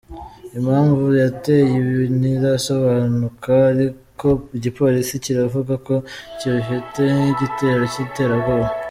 [0.57, 4.27] Impamvu yateye ibi ntirasobanuka ariko
[4.57, 5.95] igipolisi kiravuga ko
[6.39, 8.67] kibifata nk'igitero cy'iterabwoba.